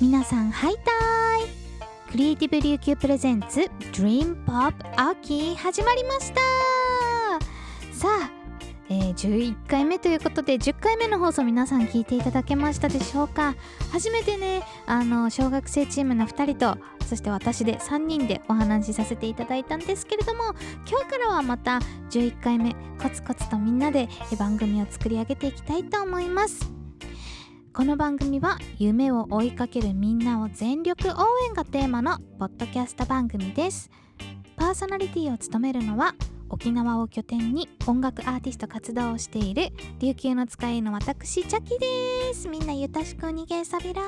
[0.00, 1.48] 皆さんハイタイ。
[2.10, 3.60] クリエイティブ琉球プレゼンツ
[3.92, 6.40] Dream Pop 秋始まりました。
[7.92, 8.30] さあ、
[8.88, 13.54] えー、11回目ということで10回目の放送皆さん聞いていただけましたでしょうか？
[13.92, 16.78] 初めてねあの小学生チームの2人と
[17.08, 20.54] そして私で3人でお話しさせていただいたんですけれども
[20.86, 21.80] 今日からはまた
[22.10, 24.08] 11回目コツコツとみんなで
[24.38, 26.70] 番組を作り上げていきたいと思います。
[27.72, 31.12] この番組は夢を追いかけるみんなを全力応
[31.46, 33.90] 援がテーマのポッドキャスト番組です。
[34.56, 36.14] パーソナリティを務めるのは
[36.50, 39.68] 沖縄を拠点に音楽アーティスト活動をしている
[40.00, 42.48] 琉球の使いの私チャキです。
[42.48, 44.02] みんなゆたしくにげさびら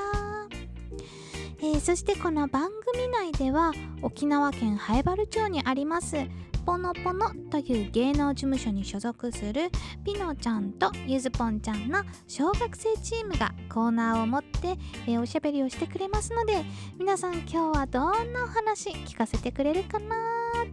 [1.63, 3.71] えー、そしてこの番組内では
[4.01, 6.17] 沖縄県南原町にあります
[6.65, 9.69] ぽのぽのという芸能事務所に所属する
[10.03, 14.75] ピノちゃんとゆずぽんちゃんの小学生チームがコーナーを持って、
[15.07, 16.63] えー、おしゃべりをしてくれますので
[16.97, 20.15] 皆さん今日はどんなお話聞かせてくれるかな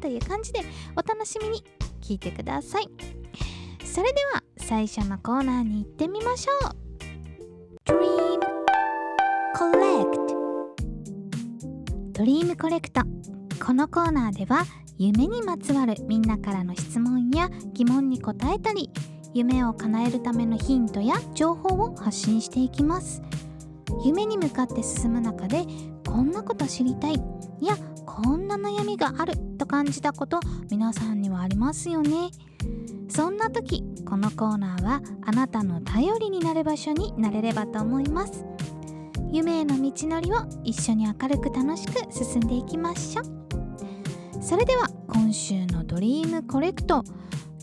[0.01, 0.61] という感じで
[0.97, 1.65] お楽しみに
[2.01, 2.89] 聞いてください。
[3.85, 6.89] それでは最初のコーナーに行ってみましょう。
[7.85, 8.41] Dream
[9.57, 10.38] Collect
[12.19, 13.05] Dream Collect
[13.65, 14.65] このコーナーでは
[14.99, 18.91] 夢にまつわるみんなからの質問や疑問に答えたり
[19.35, 23.23] 夢を叶えるためのヒントや情報を発信していきます。
[24.05, 25.65] 夢に向かって進む中で
[26.05, 27.23] こんなこと知りたい
[27.61, 30.41] やこんな悩みがあると感じたこと
[30.73, 32.31] 皆さんにはありますよね。
[33.09, 38.45] そんな時このコーナーはあなたの頼りになる場所になれればと思います。
[39.31, 44.43] 夢への道のりを一緒に明るく楽しく進んでいきましょう。
[44.43, 47.05] それでは今週のドリームコレクト。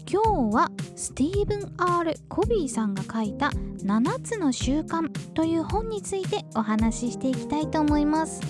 [0.07, 3.49] 今日はスティーブン・ R・ コビーさんが書いた
[3.83, 8.41] 「7つの習慣」という本についてお話ししていきたいと思います。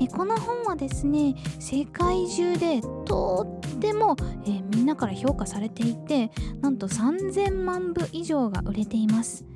[0.00, 9.49] えこの本はですね世界中でとってもえみんなから評価されていてなんと3000万部以上が売れています。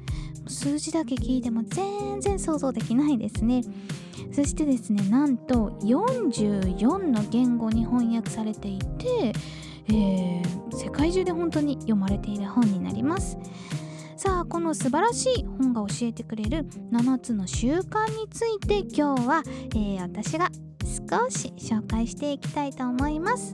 [0.46, 3.62] 数字だけ聞いても全然想像できないですね。
[4.32, 9.32] そしてですねなんと44の言語に翻訳されていて、
[9.88, 13.38] えー、世界中で本当に読まれている本になります。
[14.16, 19.42] さあこの素晴らしい本が教えてくれる7つの習慣について今日は、
[19.74, 20.50] えー、私が
[20.84, 23.52] 少し紹介していきたいと思います。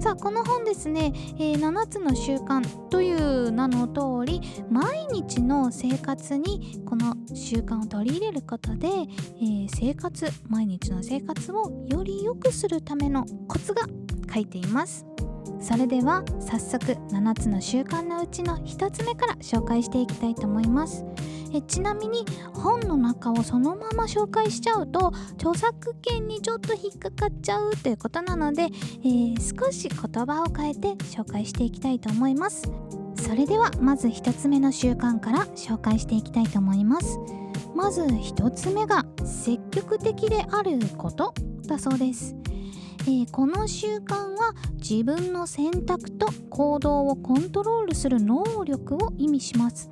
[0.00, 13.82] さあこの本ですね、えー、7つの習慣という名の通り毎日の生活にこの習慣を取り入れることで、えー、生活毎日の生活をより良くするためのコツが
[14.32, 15.07] 書いています。
[15.60, 21.04] それでは早速7つの習慣のうちの1つ目から紹介していきたいと思います。
[21.52, 32.70] えちなみに本の中をそのまま紹介しちゃうと著作権にちょっと引っかかっちゃうということなので、えー、少し言葉を変えて紹介していきたいと思います。
[33.16, 37.18] それではまず1つ目の習慣から紹介していきたいと思います。
[37.74, 41.34] まず1つ目が積極的であること
[41.66, 42.37] だそうです。
[43.08, 49.90] えー、この習慣は自分の選択と行動をコントロールする能力を意味します。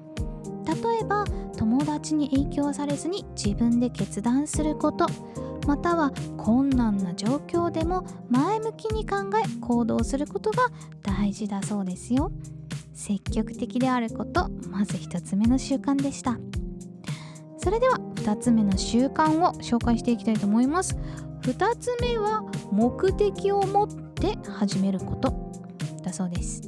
[0.67, 1.25] 例えば
[1.57, 5.07] 友達に影響されずに自分で決断すること。
[5.67, 10.69] または困難な状況でも前向きに考え行動することが
[11.03, 12.31] 大事だそうですよ。
[12.93, 16.39] 積極的であることまず1つ目の習慣でした。
[17.67, 20.97] それでは2つ目の習慣を紹介していきたいと思います。
[21.43, 25.35] 2つ目は目的を持って始めること。
[26.01, 26.63] だそうです。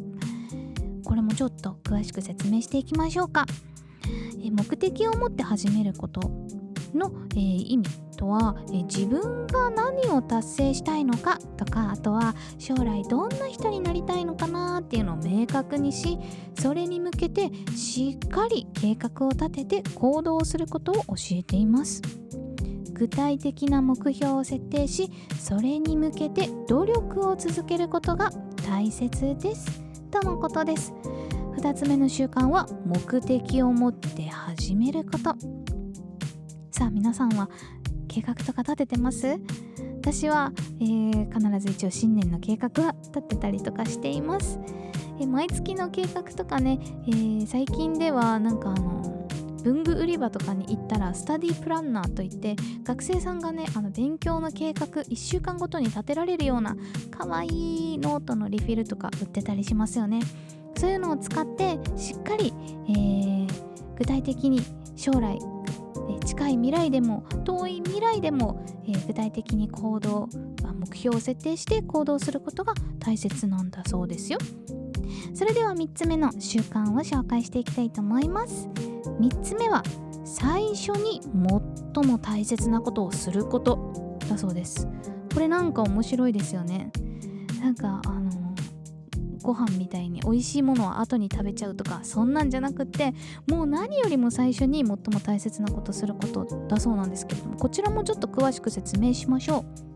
[1.04, 3.46] これもちょっと詳しく説明していきましょうか。
[4.42, 6.20] 目的を持って始めること。
[6.94, 16.18] の、えー、意味とは、えー、自分が何を達成したいのかとかあとは将来どんな人になりたいのかなっていうのを明確にし
[16.58, 22.02] それに向けてしっかり計画を立てて行動することを教えています。
[22.98, 25.08] 具体的な目標を設定し
[25.38, 28.30] それに向けて努力を続けることが
[28.68, 29.82] 大切です。
[30.10, 30.92] とのことです。
[31.58, 35.67] 2つ目の習慣は目的を持って始めること。
[36.78, 37.50] さあ皆さんは
[38.06, 39.36] 計画とか立ててます？
[40.00, 44.60] 私は、えー、必ず一応新年の計画は立てたりとかしています、
[45.20, 46.78] え、毎月の計画とかね、
[47.08, 49.28] えー、最近ではなんかあの
[49.64, 52.54] 文具売り場とかに行ったらスタディプランナーといって
[52.84, 56.76] 学生さんがねあの勉強の計画1週間ごとに立てられるような
[57.10, 60.20] かわいいノートのリフィルとか売ってたりしますよね。
[60.76, 62.54] そういうのを使ってしっかり、
[62.88, 63.48] えー、
[63.96, 64.62] 具体的に
[64.94, 65.40] 将来
[66.28, 70.28] 近い未来でも遠い未来でも、えー、具体的に行動、
[70.62, 74.38] まあ、目標を設定して行動することが大切なんだそうですよ。
[75.32, 78.68] それでは3つ目の習慣を紹介していきたいと思います。
[79.18, 79.82] 3つ目は
[80.22, 81.22] 最初に
[81.94, 84.86] 最も大切なことをすることだそうです。
[85.32, 86.90] これなんか面白いですよね。
[87.62, 88.47] なんかあの
[89.42, 93.14] ご飯みたいに美味しいものは後に食べちゃうとかそんなんじゃなくって
[93.46, 99.88] もう何よりも最初に最も大切なことすることだそうなんですけれどもこちらもちょっと詳しく説明しましょう。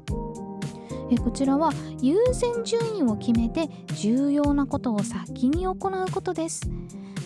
[1.12, 5.76] えこちらは優先順位を決めて重要なことを先に行う
[6.10, 6.62] ことです。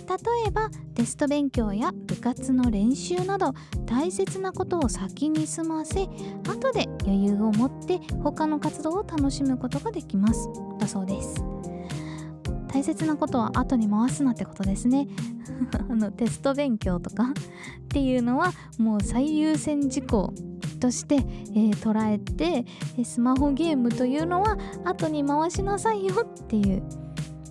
[0.09, 3.55] 例えばテスト勉強や部活の練習など
[3.87, 6.05] 大切なことを先に済ませ
[6.47, 10.49] 後で余裕を持って他の活動を楽しむことができます。
[10.79, 11.56] だそうです。
[12.76, 15.08] 大切なことは後に回すなってことですね。
[15.88, 17.32] あのテスト勉強とか っ
[17.88, 20.34] ていうのはもう最優先事項
[20.78, 22.67] として、えー、捉えて
[23.02, 26.82] スマホゲームというのは後に回しなさいよっていう。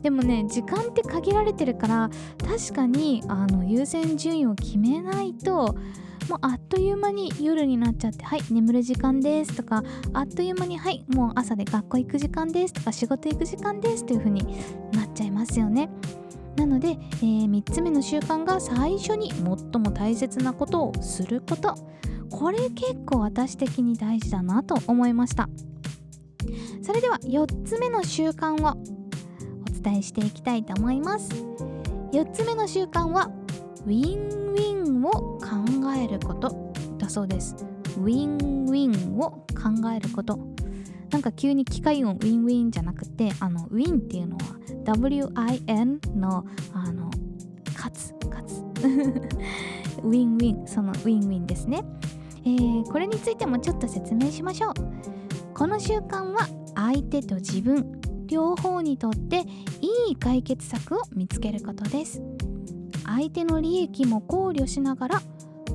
[0.03, 5.75] でもね時間って限られてるから確かにあの優先順位を決めないと
[6.29, 9.83] もうあっという間に夜になっちゃってはい眠る時間ですとか
[10.13, 14.43] あっという間にはいもう朝で学校行く時間ですとか仕事行く時間ですという風に
[14.91, 15.89] なっちゃいますよね。
[16.55, 21.75] なので、えー、3つ目の習慣が最初に最も大切なことをすること。
[22.31, 25.49] これ結構私的に大事だなと思いました。
[26.81, 31.29] それでは4つ目の習慣をお伝えしていきたいと思います。
[32.11, 33.29] 4つ目の習慣は
[33.85, 37.55] ウィンウィンを考えることだそうです。
[37.97, 40.39] ウィンウィンを考えること。
[41.11, 44.43] なんか急に機械音ウィンウィンじゃなくてあのウィンっていうのは
[44.85, 47.09] WIN のあの
[47.73, 48.59] 勝つ勝つ
[50.03, 51.85] ウィンウィンそのウィンウィンですね、
[52.43, 54.73] えー、これについてもちょっと説明しましょう。
[55.53, 59.45] この習慣は相手と自分両方にとって
[59.79, 62.21] いい解決策を見つけることです。
[63.05, 65.21] 相手の利益も考慮しながら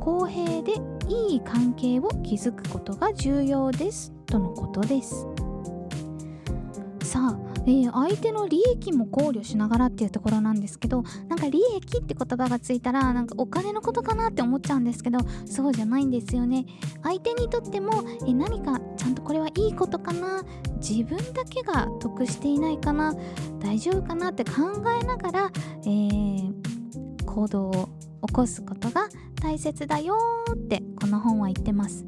[0.00, 0.72] 公平で
[1.08, 4.12] いい関係を築くことが重要です。
[4.26, 5.26] とのことです。
[7.02, 16.66] さあ、えー、相手の利益も考慮しながらっていうところなんですけどなんか利益って言葉がついたらなんかお金のことかなって思っちゃうんですけどそうじゃないんですよね。
[17.02, 20.44] 相手にとっても、えー、何かちゃんとこれはいいことかな。
[20.78, 23.14] 自分だけが得していないかな。
[23.58, 24.52] 大丈夫かなって考
[25.02, 25.50] えながら、
[25.82, 26.59] えー
[27.30, 27.88] 行動を
[28.26, 29.08] 起こすことが
[29.40, 30.16] 大切だよ
[30.52, 32.04] ってこの本は言ってます。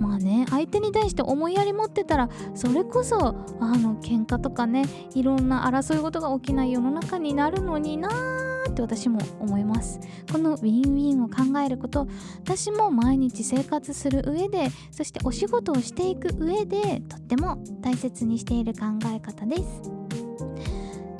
[0.00, 4.84] まあね相手に対して思いやり持ってたらそれこそあの喧嘩とかね
[5.14, 9.98] いろんな争い事が起きない世の中になるのになーって私も思います。
[10.30, 12.06] このウィンウィンを考えること
[12.44, 20.77] 私も毎日生活する上でそしてお仕事をしていく上でとっても大切にしている考え方です。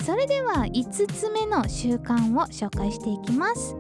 [0.09, 3.75] それでは5つ目の習慣を紹介していきます。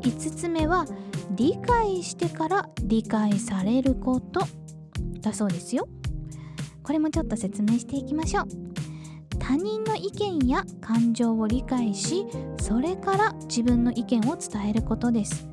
[0.00, 0.86] 5つ目は
[1.32, 4.40] 理解してから理解されること
[5.20, 5.86] だそうですよ。
[6.82, 8.46] これもちょっと説明していきましょう。
[9.38, 12.24] 他人の意見や感情を理解し
[12.58, 15.46] それから自分の意見を伝えることです。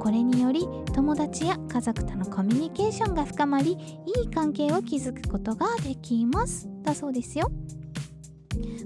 [0.00, 6.66] これにより友達や家族とのコミュニケーションが深まりいい関係を築くことができます。
[6.82, 7.50] だそうですよ。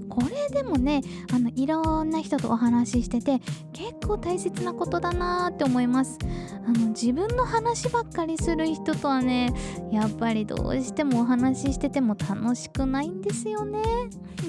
[0.09, 1.01] これでもね
[1.31, 3.39] あのいろんな人とお話ししてて
[3.71, 6.19] 結構大切なことだなって思います。
[6.65, 9.53] あの自分の話ばっかりする人とはね
[9.91, 13.81] やっぱりどうしてもお話ししてても楽しくないんですよね。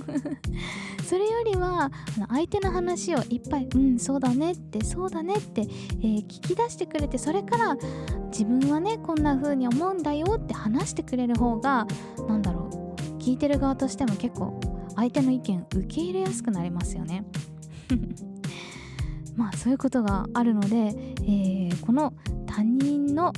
[1.04, 7.76] それよりはあの相手の話をいっぱい「うんそうだね」って「そうだね」って、えー、聞き出してくれてそれから
[8.32, 11.86] 自分はねこんな風に思うんだよって話してくれる方が
[12.28, 12.74] 何だろう
[13.18, 14.58] 聞いてる側としても結構
[14.96, 17.24] 相手の意見受け入れやすくなりますよね。
[19.36, 22.12] まあそういうことがあるので、えー、この
[22.46, 23.32] 他人の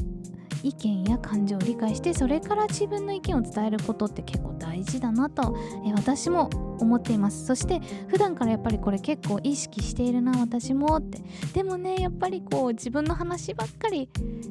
[0.62, 7.46] 意見や感情を理解してそれから自分の意見を伝えることって結構大事だなと、えー、私も思っています。
[7.46, 11.20] そして普段からやっぱりこれ結構意識しているな私もって。
[11.54, 14.08] でもねやっぱりこう自分の話ばっかり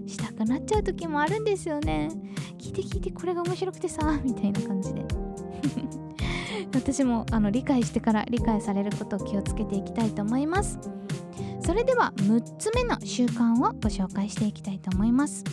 [0.07, 2.09] したくなっちゃう時もあるんですよね。
[2.57, 5.05] 聞いて聞いてこれが面白くてさみたいな感じで。
[6.73, 10.79] 私もあの理解してから理解されることを気をつけていきたいと思います。
[11.61, 15.43] それでは6つ目の習慣をご紹介していきたいと思います。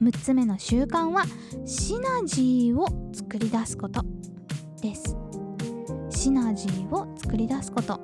[0.00, 1.24] 6つ目の習慣は
[1.64, 4.04] シナジーを作り出すこと
[4.82, 5.16] です。
[6.10, 8.00] シナジーを作り出すこと。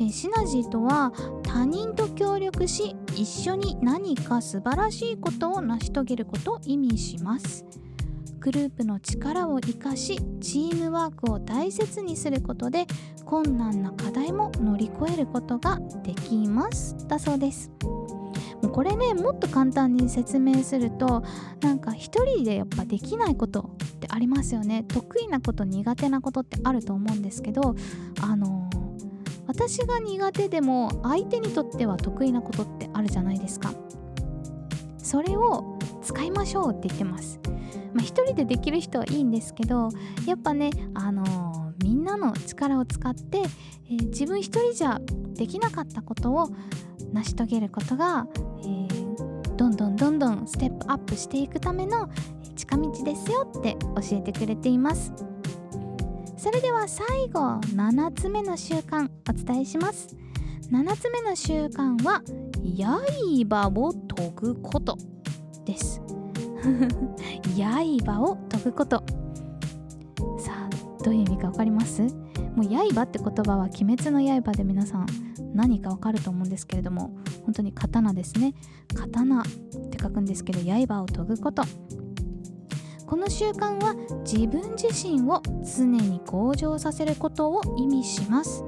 [0.00, 7.64] えシナジーとは他人と協力し一緒に何か素晴らしいことを成し遂げることを意味します。
[8.40, 12.86] グループの力を生かしチームワークを大切にすることで
[13.24, 16.96] 困難な課題も乗り越えることができます。
[17.08, 17.70] だそうです。
[18.62, 21.22] もうこれねもっと簡単に説明すると
[21.60, 24.84] なんか一人でやっぱできないことってありますよね。
[24.88, 27.74] 得意なこと苦手なことってあると思うんですけど
[28.20, 28.68] あの
[29.46, 33.72] 私が苦手でも相手にとっては得意なことってあるじゃないですか。
[34.98, 37.40] それを使いましょうって言ってます。
[37.98, 39.88] まあ一人でできる人はいいんですけど
[40.24, 45.00] やっぱねあのーみんなの力を使って、えー自分一人じゃ
[45.34, 46.50] できなかったことを
[47.12, 48.26] 成し遂げることが、
[48.60, 52.08] えーどんどんどんどんステップアップしていくための
[52.56, 55.12] 近道ですよって教えてくれています。
[56.36, 57.40] それでは最後
[57.74, 60.16] 7つ目の習慣お伝えします。
[60.70, 62.22] 7つ目の習慣は
[63.48, 64.96] 刃を研ぐこと
[65.64, 66.00] です。
[68.04, 69.02] 刃を研ぐこと。
[70.38, 72.02] さあどういう意味か分かります？
[72.02, 75.06] もう刃って言葉は鬼滅の刃で皆さん
[75.54, 77.12] 何か分かると思うんですけれども
[77.44, 78.54] 本当に刀ですね。
[78.94, 79.44] 刀っ
[79.90, 81.62] て書くんですけど刃を研ぐこと。
[83.06, 83.94] この習慣は
[84.30, 88.62] 自分自身を常に向上させることを意味します。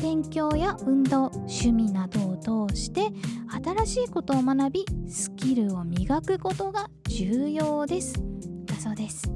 [0.00, 3.08] 勉強や運動趣味などを通して
[3.64, 8.14] 新しいことを学びスキルを磨くことが重要です。
[8.66, 9.30] だそうです。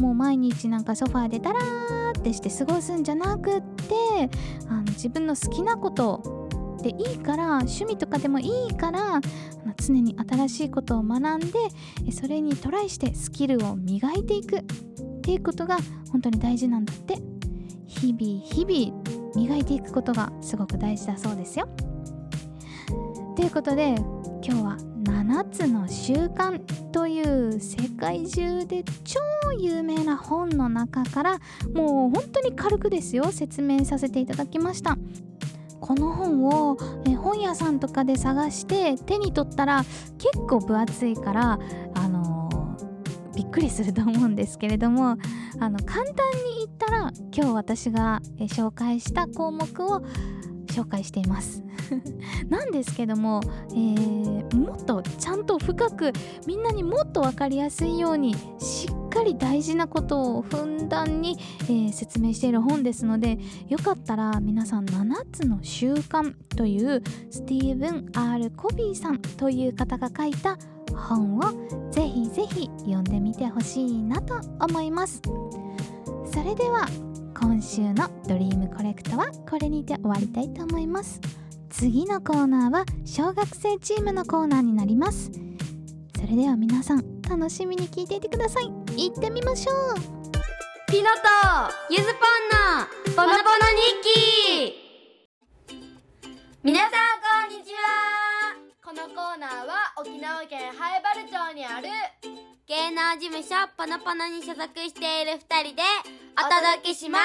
[0.00, 4.30] もう毎日なんかソファーでダラーってして過ごすんじゃなくって
[4.68, 6.48] あの自分の好きなこと
[6.82, 9.20] でいいから趣味とかでもいいから
[9.76, 14.62] 常に新しいことを学んでそれにトライしてスキルを磨いていくっ
[15.22, 15.76] ていうことが
[16.10, 17.18] 本当に大事なんだって。
[17.92, 19.01] 日々日々
[19.34, 21.68] 磨いていくことがすごく大事だそうですよ。
[23.36, 23.94] ということで
[24.44, 26.58] 今日は7つの習慣
[26.90, 29.20] という世界中で超
[29.58, 31.38] 有名な本の中から
[31.72, 34.96] もう本当に軽くですよ説明させていただきました。
[35.80, 36.76] この本を
[37.20, 39.84] 本屋さんとかで探して手に取ったら
[40.18, 41.58] 結構分厚いから
[43.52, 45.16] くりすると思うんですけれども
[45.60, 50.02] あの簡単に言ったら今日私が紹介した項目を
[50.66, 51.62] 紹介しています。
[52.48, 53.40] なんですけども、
[53.70, 56.12] えーもっとちゃんと深く
[56.46, 70.58] みんなにもっと分かりやすいようにしっかり大事なことをふんだんに、えー説明している本ですのでよかったら皆さん7つの習慣というスティーブン・ R・ コビーさんという方が書いた
[70.94, 71.42] 本を
[72.42, 75.22] ぜひ読んでみてほしいなと思います。
[76.32, 76.88] それでは
[77.40, 81.20] 今週のドリームコレクトはこれにて終わりたいと思います。
[81.70, 85.30] 次のコーナーは小学生チームのコーナーになります。
[86.16, 88.64] それでは皆さん楽しみに聞いていてください。
[88.96, 89.94] 行ってみましょう。
[90.90, 91.18] ピノと
[91.90, 93.54] ゆずぽんのボノボノ
[93.94, 94.02] 日
[94.66, 94.82] 記。
[96.64, 97.21] 皆さん
[98.92, 101.88] このコーナーは沖縄県南原町にある
[102.68, 105.82] 芸能事務所ポノポノに所属している二人で
[106.36, 107.24] お届けします。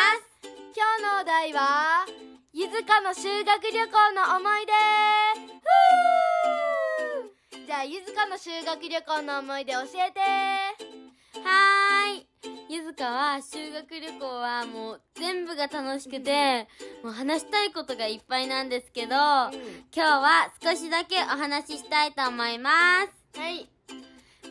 [0.71, 2.07] 今日のお題は
[2.53, 4.65] ゆずかの修学旅行の思い
[7.51, 7.67] 出。
[7.67, 10.21] じゃあゆずかの修学旅行の思い出教えて。
[11.43, 16.67] はーいゆずかは修学旅行はもう全部が楽しくて、
[17.01, 19.51] もう話したいことがいっぱいなんですけど、今
[19.93, 22.71] 日は少しだけお話ししたいと思いま
[23.33, 23.39] す。
[23.39, 23.69] はい。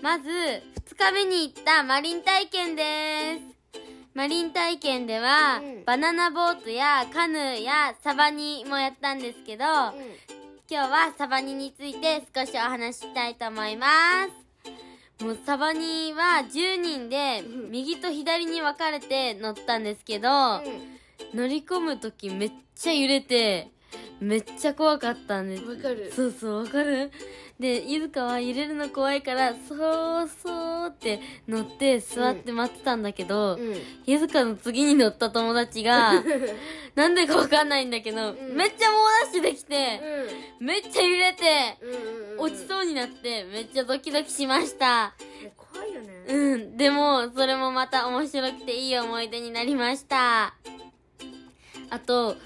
[0.02, 0.62] まず、2
[0.96, 3.56] 日目に行ったマリン体験です。
[4.14, 9.92] マリン体験では、うんバナナボートやカヌーやサバニもやったんですけど、今
[10.68, 13.86] 日はサバニについて少しお話ししたいと思いま
[14.26, 14.45] す。
[15.20, 17.70] もうサバニは10人でうん。
[17.70, 20.28] 右と左に分かれて乗ったんですけど、
[21.34, 23.70] 乗り込む時めっちゃ揺れて、
[24.20, 25.64] めっちゃ怖かったんです。
[25.64, 26.10] わかる。
[26.14, 27.10] そうそう、わかる？
[27.60, 33.76] で、ゆずかは揺れるの怖いから、そうそうって乗って座って待ってたんだけど、うん。
[34.04, 36.22] ゆずかの次に乗った友達が、
[36.94, 38.36] なんでかわかんないんだけど、ん。
[38.54, 40.00] めっちゃ猛ダッシュできて、
[40.60, 45.14] めっちゃ揺れて、うん落ちそうになって、めっちゃドキドキしました。
[45.56, 46.24] 怖いよね。
[46.28, 50.54] うん、でも、それもまた面白くていい思い出になりました。
[51.88, 52.36] あと、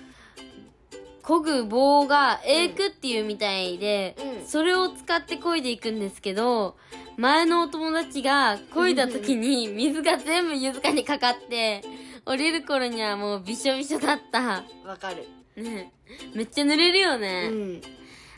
[1.23, 4.47] 漕ぐ棒がエークっていうみたいで、うん。
[4.47, 6.77] それを使って漕いでいくんですけど、
[7.17, 11.83] 前のお友達が漕いだ時に水が全部ゆずかにかかって、
[12.27, 14.65] 降りる頃にはもうびしょびしょだった。
[14.87, 15.27] わかる。
[15.57, 15.93] ね。
[16.35, 17.49] めっちゃ濡れるようね。
[17.49, 17.81] ん。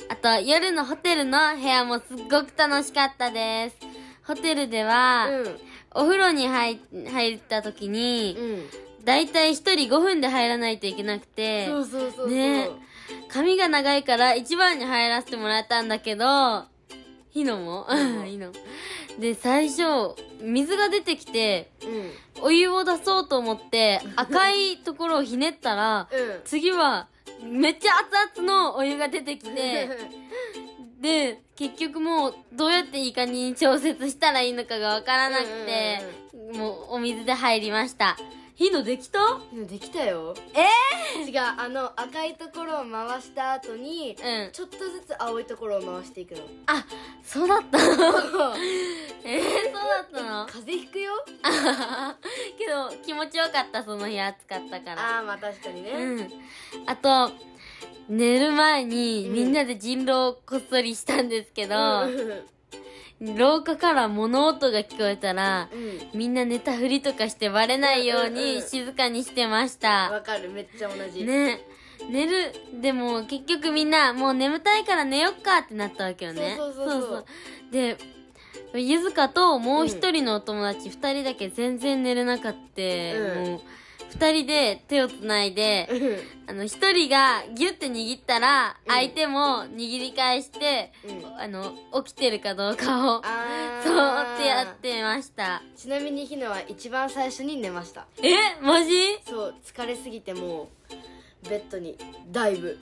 [0.09, 3.77] あと、夜のホテルの部屋もすっごく楽しかったです。
[4.25, 5.57] ホテルでは、うん。
[5.95, 12.31] お風呂に入入った時に、うんだいたい1人5分で入らないといけなくて、そうそうそうそう。
[12.31, 12.69] ね。
[13.29, 16.65] 髪が長いから一番に入らせてもらったんだけど、
[17.31, 17.87] ヒノも。
[17.89, 18.53] うん ヒノ。
[19.19, 19.83] で、最初、
[20.41, 22.45] 水が出てきて、うん。
[22.45, 26.41] お湯を出そうと思って、赤いところをひねったら、うん。
[26.45, 27.09] 次は、
[27.43, 27.93] めっちゃ
[28.33, 29.89] 熱々のお湯が出てきて、
[31.01, 36.01] で、結局もう、どうやっていい感じに調節したらいいのかがわからなくて、
[36.55, 38.17] もう、お水で入りました。
[38.63, 39.19] ヒノできた？
[39.53, 40.35] うんできたよ。
[40.55, 44.53] え違うあの赤いところを回した後にうん。
[44.53, 46.43] ちょっとずつ青いところを回していくの。
[46.67, 46.85] あ、
[47.25, 48.55] そうだったの？
[49.25, 50.47] えー、そうだったの？
[50.47, 51.13] 風邪ひくよ？
[52.57, 55.17] けど、気持ちよかった、その日暑かったから。
[55.17, 55.91] ああまあ確かにね。
[55.91, 56.31] うん。
[56.87, 57.33] あと、
[58.09, 62.43] 寝る前にうんみんなで人狼をこっそりしたんですけど、うん
[63.37, 70.11] 廊下から物音が聞こえたら、うんみんな寝たふりとかしてバレないよううんうんうんに静かにしてました。
[70.11, 71.61] わかるめっちゃ同じね。
[72.11, 76.57] 寝る、でも結局みんなもう眠たいから寝よっかってなったわけよね。
[76.59, 77.25] そうそうそうそう
[77.71, 77.97] で、
[78.75, 83.61] ゆずかともう一人のお友達二、人だけ全然寝れなかって、うんもう
[84.13, 86.51] 二人で手をつないで、うん。
[86.51, 88.93] あの一人がギュッて握ったらうん。
[88.93, 91.41] 相手も握り返して、うん。
[91.41, 91.73] あの、
[92.05, 93.23] 起きてるかどうかを、
[93.83, 95.63] そうってやってました。
[95.77, 98.07] ちなみにひなは一番最初に寝ました。
[98.23, 98.35] え？
[98.61, 98.93] マジ？
[99.27, 100.95] そう疲れすぎてもう
[101.49, 101.99] ベッドに
[102.31, 102.79] ダイブ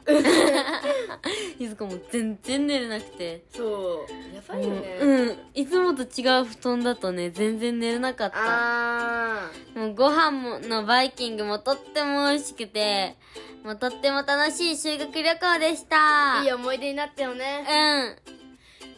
[1.59, 3.45] ゆずかも全然寝れなくて。
[3.51, 5.39] そうやばいよねうん。
[5.55, 8.37] いつもと違う布団だとね、全然寝れなかった。
[8.37, 13.17] あもうご飯ものバイキングもとっても美味しくて、
[13.65, 15.97] もうとっても楽しい修学旅行でした。
[16.43, 18.27] ーいい思い出になったよねう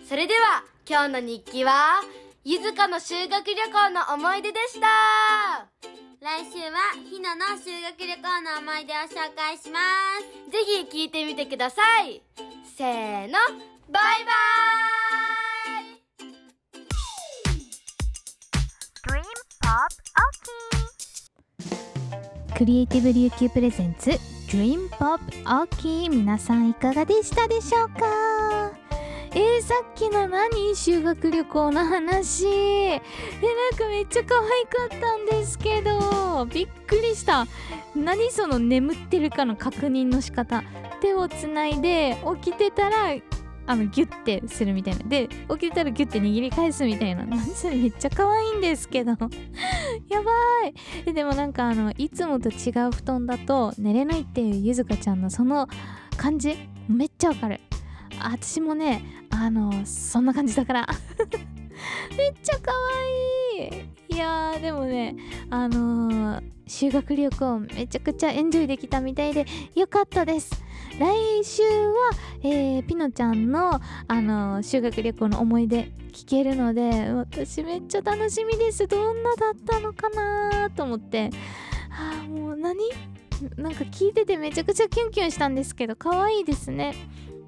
[0.05, 0.07] ん。
[0.09, 2.03] それでは今日の日記は
[2.45, 5.69] ゆずかの修学旅行の思い出でした
[6.23, 6.79] 来週は
[7.11, 9.81] ひなの修学旅行の思い出を紹介しま
[10.21, 10.53] す。
[10.53, 10.59] ぜ
[10.89, 12.23] ひ聞いてみてください。
[12.77, 13.33] せーの
[13.91, 14.39] バイバー
[22.55, 22.57] イ。
[22.57, 24.11] クリエイティブ琉球プレゼンツ
[24.49, 28.22] Dream Pop OK 皆さんいかがでしたでしょうか？
[29.35, 32.47] えー、さっきの何修学旅行の話。
[32.47, 33.01] えなん
[33.79, 36.45] かめっちゃ可愛かったんですけど。
[36.53, 37.47] びっくりした。
[37.97, 40.63] 何その眠ってるかの確認の仕方。
[41.01, 43.17] 手をつないで起きてたら
[43.67, 45.05] あのギュッてするみたいな。
[45.05, 47.25] で起きてたらギュッて握り返すみたいな。
[47.25, 49.13] 何それめっちゃ可愛いんですけど。
[50.11, 50.31] やば
[51.07, 51.13] い。
[51.15, 55.69] でもなんかあのいつもと違う布団だと寝れないっていうゆずかちゃんのその
[56.19, 56.55] 感じ
[56.87, 57.61] めっちゃわかる。
[58.21, 60.87] 私もねあのそんな感じだから。
[62.17, 62.73] めっちゃ可
[63.59, 64.15] 愛い。
[64.15, 65.17] いやーでもね
[65.51, 69.45] あのー修学旅行めちゃくちゃエンジョイできたみたいで
[69.75, 70.65] よかったです。
[70.99, 72.11] 来週は、
[72.43, 78.87] えーピノちゃんの、あのー修学旅行の思い出聞けるので私めっちゃ楽しみです。
[78.87, 81.31] どんなだったのかなと思って。
[81.91, 82.79] あーもう何？
[83.57, 86.95] なんか聞いててめちゃくちゃキュンキュンしたんですけど可愛いですね。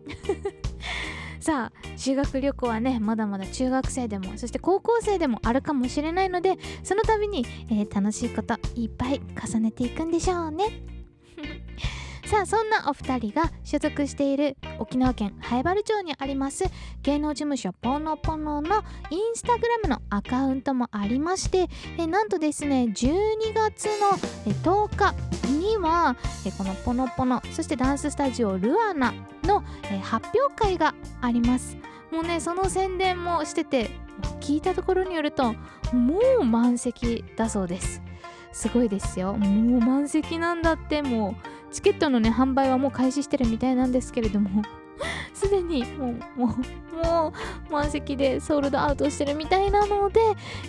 [1.41, 9.21] さあ修学旅行はねまだまだ中学生でもそして高校生でもあるかもしれないのでその度に、えー楽しいこといっぱい
[9.53, 11.04] 重ねていくんでしょうね。
[12.27, 16.65] さあそんなお二人が所属している沖縄県南原町にあります
[17.03, 24.17] 芸能事務所ポノポノのインスタグラムのアカウントもありましてえなんとですね12月の
[24.53, 25.15] 10日
[25.51, 26.17] には
[26.57, 29.63] このポノポノそしてダンススタジオルアナの
[30.03, 31.77] 発表会があります。
[32.11, 33.91] もうねその宣伝もしてて
[34.41, 35.55] 聞いたところによると
[35.93, 38.01] もう満席だそうです。
[38.53, 39.35] すごいですよ。
[39.35, 41.54] もう満席なんだってもう。
[41.75, 44.63] チケットのね販売はもう開始してるみたいなんですけれども
[45.35, 46.55] すでにもうも
[46.93, 47.33] うも
[47.69, 50.21] う満席でソールドアウトしてるみたいなので、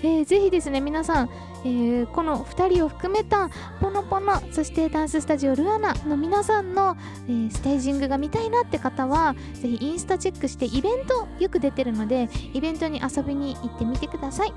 [0.01, 1.29] えーぜひですね皆さん、
[1.63, 14.53] えーこの2人を含めたポノポノそしてダンススタジオルアナの皆さんの、えーステージングが見たいなって方はぜひインスタチェックしてイベントよく出てるのでイベントに遊びに行ってみてください、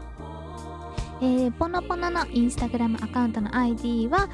[1.20, 4.30] えーポノポノのインスタグラムアカウントの ID は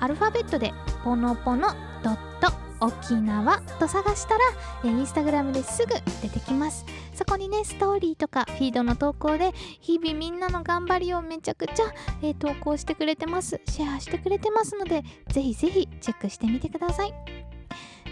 [0.00, 0.72] アルファベットで
[1.08, 1.68] ポノポノ
[2.04, 2.52] ドット
[2.84, 4.40] 沖縄と探したら、
[4.84, 6.84] えーインスタグラムですぐ出てきます。
[7.14, 13.58] そこにねストーリーとかフィードの投稿で日々みんなの頑張りをめちゃくちゃ、えー投稿してくれてます。
[13.70, 17.14] シェアしてくれてますのでぜひぜひチェックしてみてください。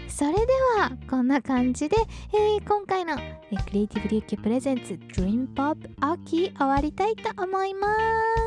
[0.07, 0.39] それで
[0.79, 1.97] はこんな感じで、
[2.33, 7.87] えー今回の、えクリエイティブリュッキュプレゼンツ Dream Pop 秋終わりたいと思いま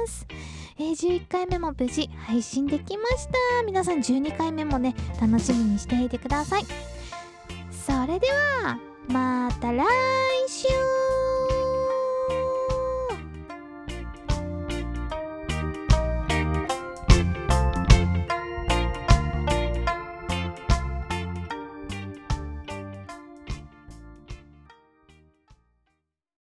[0.08, 0.26] す。
[0.80, 3.32] えー11回目も無事配信できました。
[3.66, 6.64] 皆さん12回目もね楽しみにしていてください。
[7.70, 8.26] それで
[8.62, 9.84] はまた来
[10.48, 10.99] 週。